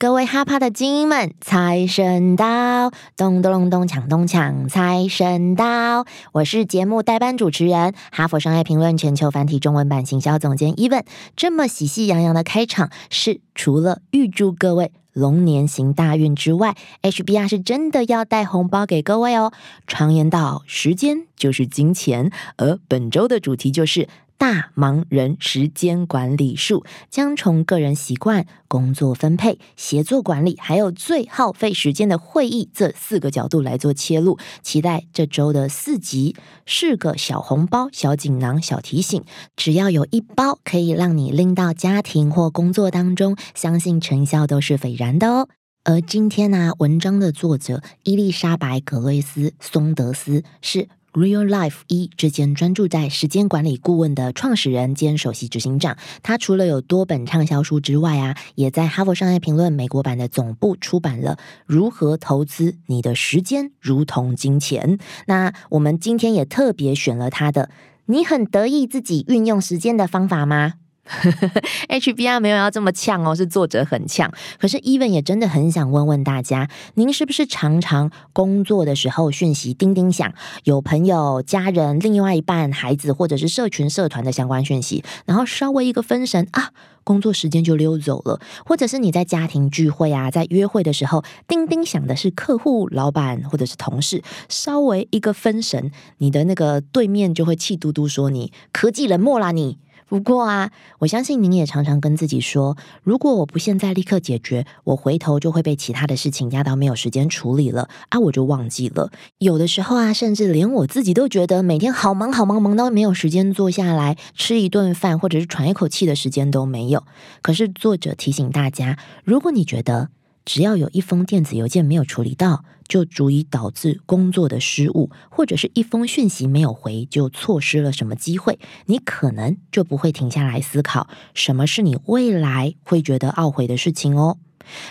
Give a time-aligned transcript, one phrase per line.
[0.00, 2.90] 各位哈帕的精英们，财神到！
[3.18, 6.06] 咚咚咚咚，抢咚抢，财神到！
[6.32, 11.04] 我是节目代班主持人，哈佛商业评论全球繁体中文版行销总监 Even。
[11.36, 19.52] 这么喜气洋洋的开场，是除了预祝各位龙年行大运之外，HBR 是真的要带红包给各位哦。
[19.86, 24.08] 常言道，时间就是金钱，而本周的主题就是。
[24.40, 34.38] 大忙人时间管理术将从个人习惯、工作分配、协作管理，还有最耗费时间的会议这四个角度来做切入。
[34.62, 36.34] 期待这周的四集
[36.64, 39.22] 是个小红包、小锦囊、小提醒，
[39.56, 45.48] 只要有一包可以让你拎到家庭或工作当中，相信成效都是斐然的哦。
[45.84, 50.88] 而今天呢，文章的作者伊丽莎白·格瑞斯·松德斯是。
[51.12, 61.36] Real Life 一之间专注在时间管理顾问的创始人兼首席执行长，他除了有多本畅销书之外啊，也在哈佛商业评论美国版的总部出版了
[61.66, 64.98] 《如何投资你的时间如同金钱》。
[65.26, 67.70] 那我们今天也特别选了他的，
[68.06, 70.74] 你很得意自己运用时间的方法吗
[71.88, 74.32] HBR 没有要这么呛哦，是作者很呛。
[74.58, 80.32] 可是 Even 也真的很想问问大家，您是不是常常工作的时候讯息叮叮响，
[80.64, 86.70] 有朋友、家人、另外一半、孩子或者是社群社团的相关讯息，然后稍微一个分神啊，
[87.04, 99.78] 工作时间就溜走了；或者是你在家庭聚会啊，在约会的时候，叮叮响的是客户、老板或者是同事，稍微一个分神，你的那个对面就会气嘟嘟说你科技冷漠啦你。
[100.10, 109.12] 不过啊，我相信您也常常跟自己说，如果我不现在立刻解决，我回头就会被其他的事情压到没有时间处理了啊，我就忘记了。
[109.38, 117.04] 有的时候啊，甚至连我自己都觉得每天好忙好忙，忙到没有时间坐下来吃一顿饭，或者是喘一口气的时间都没有。
[117.40, 120.08] 可是作者提醒大家，如果你觉得，
[120.44, 134.38] 只要有一封电子邮件没有处理到，就足以导致工作的失误，或者是一封讯息没有回，就错失了什么机会，你可能就不会停下来思考，什么是你未来会觉得懊悔的事情哦。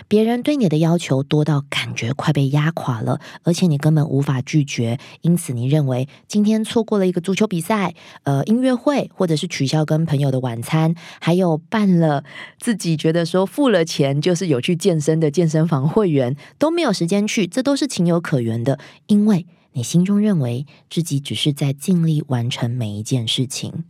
[0.08, 7.94] 别人对你的要求多到感觉快被压垮了，而且你根本无法拒绝，因此你认为今天错过了一个足球比赛、
[8.24, 12.24] 呃音乐会，或者是取消跟朋友的晚餐，还有办了
[12.60, 19.46] 自己觉得说付了钱就是有去健身的健身房会员都没有时间去，这都是情有可原的，因为。
[19.74, 23.86] 你心中认为自己只是在尽力完成每一件事情，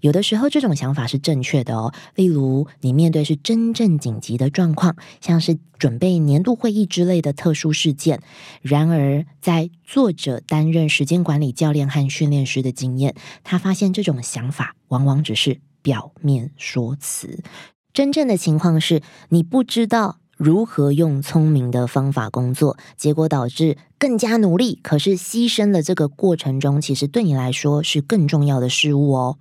[0.00, 1.92] 有的时候这种想法是正确的哦。
[2.14, 8.22] 例如，你面对是真正紧急的状况，像是准备年度会议之类的特殊事件。
[8.60, 17.42] 然而，在作者担任时间管理教练和训练师的经验，他发现这种想法往往只是表面说辞，
[17.92, 20.18] 真正的情况是你不知道。
[20.42, 29.38] 如何用聪明的方法工作，结果导致更加努力，可是牺牲的这个过程中，其实对你来说是更重要的事物哦。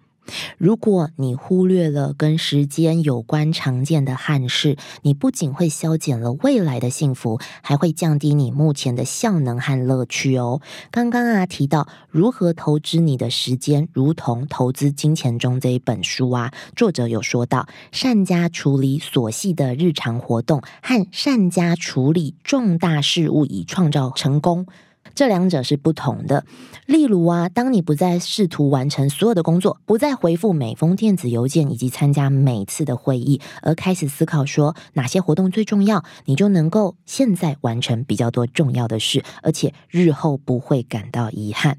[0.57, 10.61] 如果你忽略了跟时间有关常见的憾事，你不仅会消减了未来的幸福，还会降低你目前的效能和乐趣哦。
[10.89, 24.65] 刚刚啊提到如何投资你的时间，如同投资金钱中这一本书啊，作者有说到，善加处理琐细的日常活动，和善加处理重大事物以创造成功。
[25.13, 26.45] 这两者是不同的。
[26.85, 41.77] 例如啊，当你不再试图完成所有的工作，不再回复每封电子邮件以及参加每次的会议，而开始思考说哪些活动最重要，你就能够现在完成比较多重要的事，而且日后不会感到遗憾。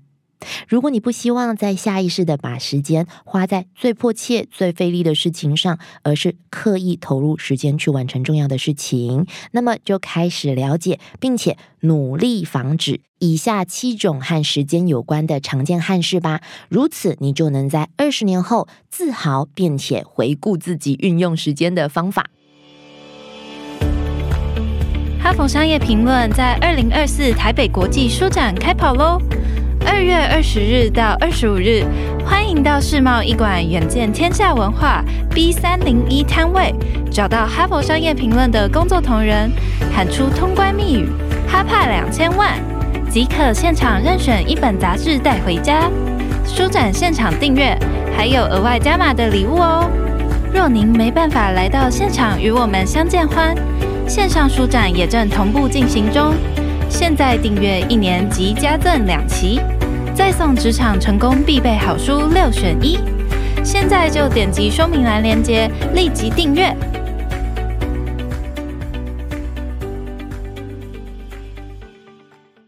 [0.69, 16.40] 如果你不希望在下意识的把时间花在最迫切、最费力的事情上，而是刻意投入时间去完成重要的事情，那么就开始了解，并且努力防止以下七种和时间有关的常见憾事吧。
[16.69, 22.26] 如此，你就能在二十年后自豪，并且回顾自己运用时间的方法。
[25.20, 29.20] 哈佛商业评论在二零二四台北国际书展开跑喽！
[29.84, 31.84] 二月二十日到二十五日，
[32.25, 36.75] 欢迎到世贸一馆远见天下文化 B 三零一摊位，
[37.11, 39.50] 找到哈佛商业评论的工作同仁，
[39.94, 41.08] 喊出通关密语
[41.49, 42.52] “哈帕两千万”，
[43.11, 45.90] 即可现场任选一本杂志带回家。
[46.46, 47.76] 书展现场订阅
[48.17, 49.88] 还有额外加码的礼物哦！
[50.52, 53.55] 若您没办法来到现场与我们相见欢，
[54.06, 56.34] 线上书展也正同步进行中。
[56.93, 59.59] 现在订阅一年即加赠两期，
[60.15, 62.99] 再送职场成功必备好书六选一。
[63.65, 66.71] 现在就点击说明栏链接，立即订阅。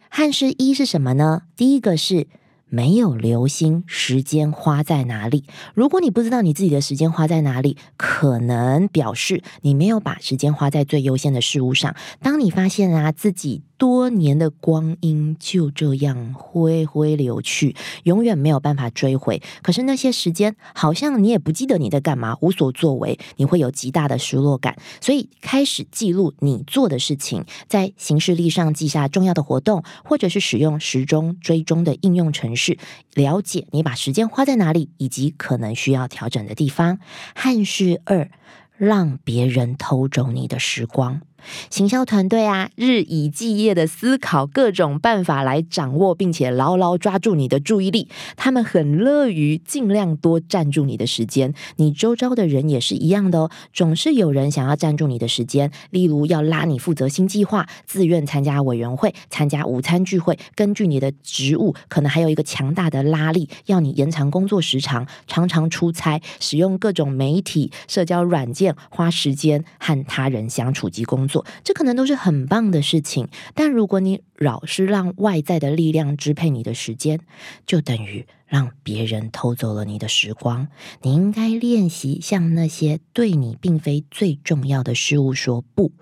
[0.09, 1.43] 汉室一是什么呢？
[1.55, 2.26] 第一个是
[2.71, 5.44] 没有留心时间花在哪里。
[5.75, 11.94] 如果你不知道你自己的时间花在哪里，可能表示你没有把时间花在最优先的事物上。
[12.23, 13.62] 当你发现啊自己。
[13.76, 17.75] 多年的光阴就这样挥挥流去，
[18.05, 19.43] 永远没有办法追回。
[19.62, 24.76] 可是那些时间，好像你也不记得你在干嘛，无所作为，你会有极大的失落感。
[25.00, 32.79] 所以，开始记录你做的事情，在行事历上记下重要的活动，或者是使用时钟追踪的应用程式，
[33.15, 36.99] 了解你把时间花在哪里，以及可能需要调整的地方。
[37.35, 38.31] 汉室二，
[38.76, 41.21] 让别人偷走你的时光。
[41.70, 48.08] 行销团队啊，日以继夜的思考各种办法来掌握，并且牢牢抓住你的注意力。
[48.37, 51.55] 他们很乐于尽量多占住你的时间。
[51.76, 55.70] 你周遭的人也是一样的哦，总是有人想要占住你的时间。
[55.91, 60.38] 例如要拉你负责新计划，自愿参加委员会，参加午餐聚会。
[60.55, 71.33] 根据你的职务，可能还有一个强大的拉力，要你延长工作时长，常常出差，使用各种媒体、社交软件，花时间和他人相处及工作。
[71.62, 77.20] 这可能都是很棒的事情，但如果你老是让外在的力量支配你的时间，
[77.66, 80.69] 就等于让别人偷走了你的时光。
[81.02, 85.92] 你应该练习向那些对你并非最重要的事物说不。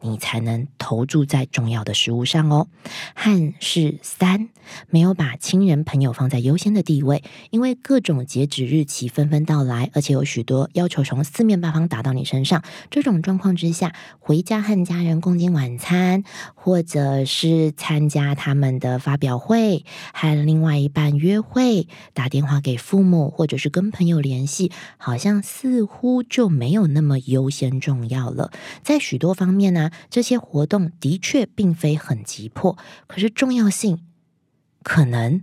[0.00, 2.68] 你才能投注在重要的事物上哦。
[3.14, 4.48] 汉是三，
[4.88, 12.62] 没有把亲人朋友放在优先的地位，因为各种截止日期纷纷到来，而且有许多要求从四面八方打到你身上。
[12.90, 16.24] 这种状况之下，回家和家人共进晚餐，
[16.54, 28.50] 或者是参加他们的发表会，和另外一半约会，打电话给父母，或者是跟朋友联系，好像似乎就没有那么优先重要了。
[28.82, 29.59] 在许多方面。
[29.60, 34.06] 面呢，这些活动的确并非很急迫，可是重要性
[34.82, 35.42] 可能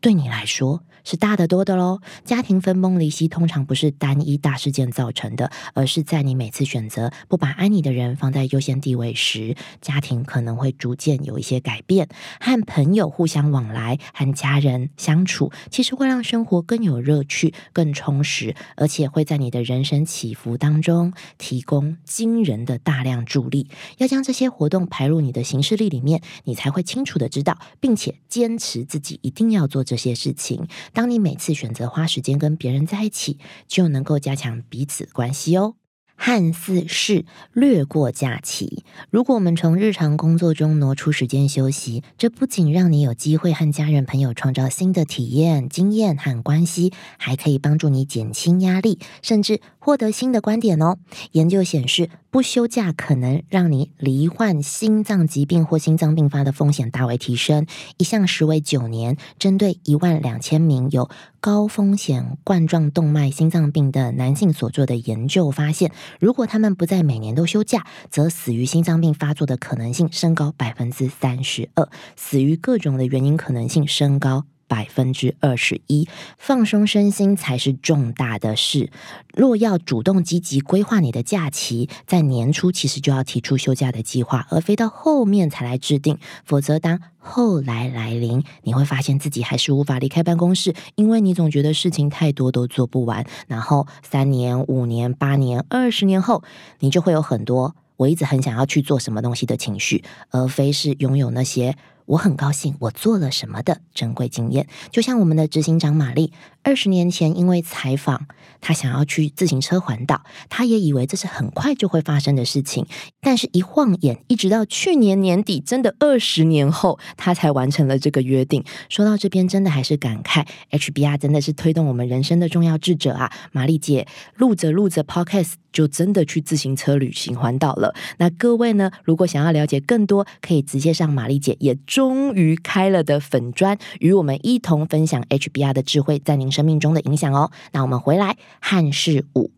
[0.00, 0.82] 对你来说。
[1.04, 2.00] 是大得多的喽。
[2.22, 12.08] 家庭分崩离析通常不是单一大事件造成的，而是在你每次选择不把爱你的人放在优先地位时，家庭可能会逐渐有一些改变。
[12.40, 23.70] 和朋友互相往来，和家人相处，其实会让生活更有乐趣、更充实，而且会在你的人生起伏当中提供惊人的大量助力。
[23.96, 30.68] 要将这些活动排入你的行事历里面，你才会清楚的知道，并且坚持自己一定要做这些事情。
[30.92, 35.74] 当你每次选择花时间跟别人在一起，就能够加强彼此关系哦。
[36.20, 38.82] 看似是略过假期。
[39.08, 50.98] 如果我们从日常工作中挪出时间休息，这不仅让你有机会和家人朋友创造新的体验、经验和关系，还可以帮助你减轻压力，甚至获得新的观点哦。
[51.32, 52.10] 研究显示。
[52.30, 57.66] 不休假可能让你罹患心脏疾病或心脏病发的风险大为提升。
[57.96, 61.08] 一项时为九年，针对一万两千名有
[61.40, 65.90] 高风险冠状动脉心脏病的男性所做的研究发现，
[66.20, 74.44] 如果他们不在每年都休假，则死于心脏病发作的可能性升高百分之三十二，死于各种的原因可能性升高。
[74.68, 76.06] 百分之二十一，
[76.36, 78.90] 放松身心才是重大的事。
[79.34, 86.18] 若要主动积极规划你的假期，在年初其实就要提出休假的计划，而非到后面才来制定。
[86.44, 93.24] 否则，当后来来临，你会发现自己还是无法离开办公室，因为你总觉得事情太多都做不完。
[93.46, 96.42] 然后，三年、五年、八年、二十年后，
[96.80, 101.74] 你就会有很多我一直很想要去做什么东西的情绪，而非是拥有那些。
[102.08, 106.32] 我很高兴我做了什么的珍贵经验，就像我们的执行长玛丽，
[106.68, 108.26] 二十年前因为采访，
[108.60, 110.20] 他想要去自行车环岛，
[110.50, 112.84] 他也以为这是很快就会发生的事情，
[113.22, 118.62] 但是一晃眼，一直到去年年底，真的二十年后，他才完成了这个约定。
[118.90, 123.32] 说到这边，真的还是感慨，HBR 真的是推动我们人生的重要智者啊！
[123.52, 124.06] 玛丽姐
[124.36, 127.94] 录着录着 Podcast，就真的去自行车旅行环岛了。
[128.18, 131.74] 那各位呢，如果想要了解更多，可以直接上玛丽姐也。
[131.86, 137.52] 终于开了的粉砖，与我们一同分享 HBR 的智慧在您生命中的影响哦。
[137.70, 139.52] 那我们回来，汉室五，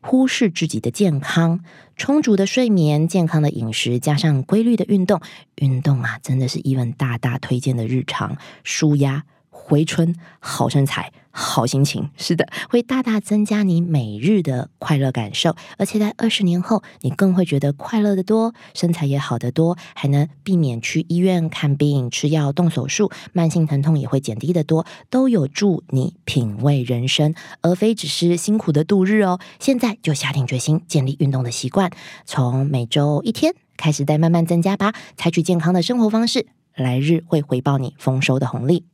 [0.00, 1.60] 忽视自己的健康，
[1.96, 5.20] 充足的睡眠、健康的饮食，加上规律的运动，
[5.56, 9.24] 运动啊，真的是一文大大推荐的日常舒压。
[9.66, 11.12] 回春、好身材。
[11.38, 29.38] 好心情是的，会大大增加你每日的快乐感受，而且在二十年后，你更会觉得快乐的多，身材也好得多，还能避免去医院看病、吃药、动手术，慢性疼痛也会减低的多，都有助你品味人生，而非只是辛苦的度日哦。
[29.60, 31.90] 现在就下定决心建立运动的习惯，
[32.24, 34.94] 从每周一天开始，再慢慢增加吧。
[35.18, 38.86] 采取健康的生活方式，来日会回报你丰收的红利。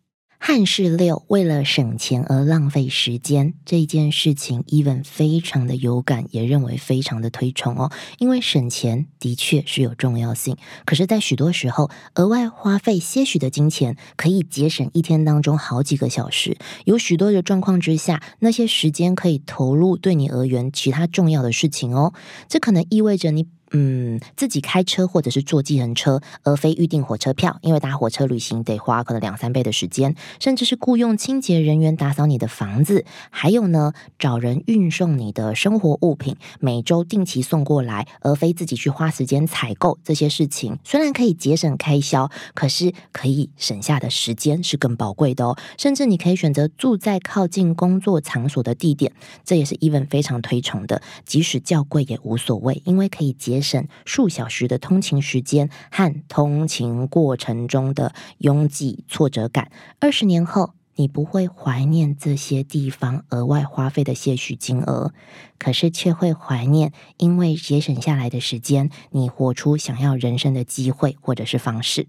[0.44, 7.92] 汉室六为了省钱而浪费时间这件事情，Even 非常的有感，也认为非常的推崇哦。
[8.18, 16.58] 因为省钱的确是有重要性，可是，在许多时候，额外花费些许的金钱，可以节省一天当中好几个小时。
[16.86, 22.12] 有许多的状况之下，那些时间可以投入对你而言其他重要的事情哦。
[22.48, 23.46] 这可能意味着你。
[23.74, 40.78] 嗯，自己开车或者是坐计程车，而非预订火车票，因为搭火车旅行得花可能两三倍的时间，甚至是雇佣清洁人员打扫你的房子，还有呢，找人运送你的生活物品，每周定期送过来，而非自己去花时间采购这些事情。
[40.84, 45.56] 虽然可以节省开销，可是可以省下的时间是更宝贵的哦。
[45.78, 49.14] 甚至你可以选择住在靠近工作场所的地点，
[49.46, 53.61] 这也是 Even 非常推崇的，即使较贵也无所谓，因为可以节。
[53.62, 65.14] 省数小时的通勤时间和通勤过程中的拥挤挫折感，二十年后你不会怀念这些地方额外花费的些许金额，
[65.58, 72.08] 可是却会怀念因为节省下来的时间，你活出想要人生的机会或者是方式。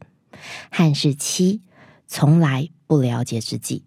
[0.70, 1.62] 汉是七，
[2.08, 3.86] 从来不了解自己。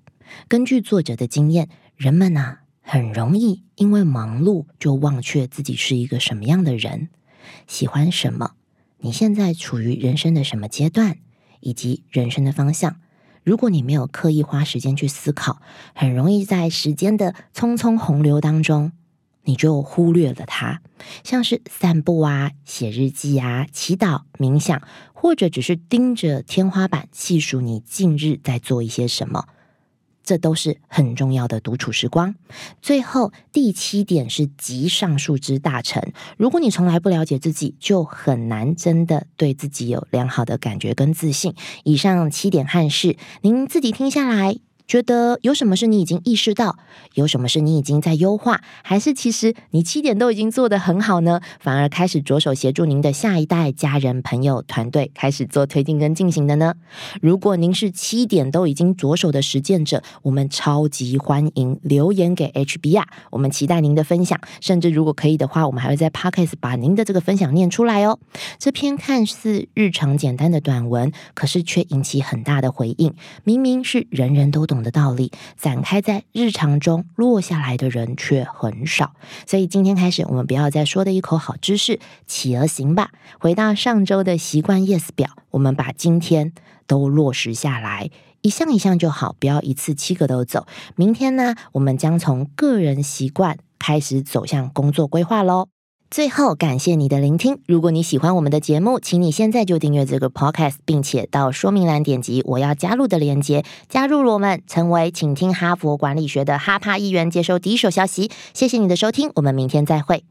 [0.49, 7.11] 根据作者的经验，人们啊很容易因为忙碌就忘却自己是一个什么样的人。
[7.67, 8.53] 喜欢什么？
[8.99, 11.19] 你现在处于人生的什么阶段，
[11.61, 12.97] 以及人生的方向？
[13.45, 15.61] 如果你没有刻意花时间去思考，
[15.95, 18.91] 很容易在时间的匆匆洪流当中，
[19.45, 20.83] 你就忽略了它。
[21.23, 29.47] 像是散步啊、写日记啊、祈祷、冥想，或者只是盯着天花板细数你近日在做一些什么。
[30.27, 32.35] 这都是很重要的独处时光。
[32.83, 36.03] 最后第七点是集上述之大成。
[36.37, 41.55] 如果你从来不了解自己，就很难真的对自己有良好的感觉跟自信。
[41.85, 44.59] 以上七点汉事，您自己听下来。
[44.87, 46.77] 觉得有什么是你已经意识到，
[47.15, 51.41] 有什么是你已经在优化，还是其实你七点都已经做得很好呢？
[51.59, 56.75] 反而开始着手协助您的下一代家人、朋友、团队开始做推进跟进行的呢？
[57.21, 64.41] 如果您是七点都已经着手的实践者，我们超级欢迎留言给 HBR，我们期待您的分享。
[64.61, 68.21] 甚至如果可以的话，我们还会在 Podcast 把您的这个分享念出来哦。
[68.61, 73.13] 这篇看似日常简单的短文，可是却引起很大的回应。
[73.43, 74.76] 明明是人人都懂。
[74.83, 79.15] 的道理展开在日常中落下来的人却很少，
[79.47, 83.11] 所以今天开始，我们不要再说的一口好知识，起而行吧。
[83.39, 86.53] 回到上周的习惯 Yes 表，我们把今天
[86.87, 88.11] 都落实下来，
[88.43, 90.67] 一项一项就好，不要一次七个都走。
[90.95, 95.69] 明天呢，我们将从个人习惯开始走向工作规划喽。
[96.09, 97.59] 最后，感谢你的聆听。
[97.67, 108.31] 如果你喜欢我们的节目，请你现在就订阅这个 podcast，并且到说明栏点击我要加入的链接，加入我们，成为请听哈佛管理学的哈帕议员，接收第一手消息。
[108.55, 110.23] 谢谢你的收听，我们明天再会。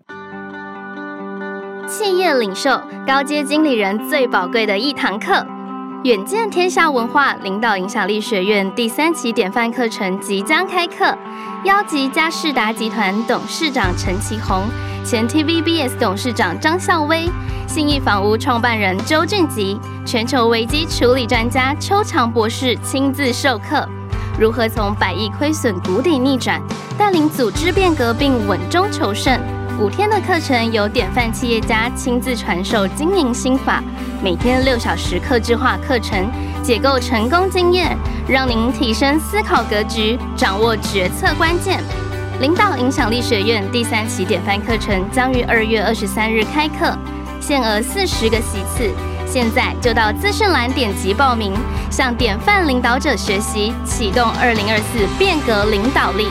[1.88, 5.46] 企业领袖、高阶经理人最宝贵的一堂课，
[6.06, 11.18] 远见天下文化领导影响力学院第三期典范课程即将开课，
[11.64, 14.66] 邀集嘉士达集团董事长陈其宏。
[15.04, 17.28] 前 TVBS 董事长张孝威、
[17.68, 23.90] 信义房屋创办人周俊吉、全球危机处理专家邱强博士亲自授课，
[24.40, 26.62] 如何从百亿亏损谷底逆转，
[27.00, 29.42] 带领组织变革并稳中求胜。
[29.80, 33.84] 五天的课程由典范企业家亲自传授经营心法，
[34.26, 36.28] 每天六小时客制化课程，
[36.64, 37.96] 解构成功经验，
[38.28, 41.80] 让您提升思考格局，掌握决策关键。
[42.42, 46.98] 领导影响力学院第三期典范课程将于二月二十三日开课，
[47.40, 48.90] 限额四十个席次，
[49.28, 51.54] 现在就到资讯栏点击报名，
[51.92, 56.30] 向典范领导者学习，启动二零二四变革领导力。